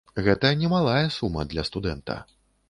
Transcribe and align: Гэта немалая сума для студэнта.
Гэта 0.27 0.49
немалая 0.61 1.03
сума 1.17 1.45
для 1.53 1.67
студэнта. 1.71 2.17